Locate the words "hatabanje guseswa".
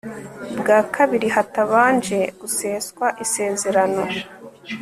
1.35-3.07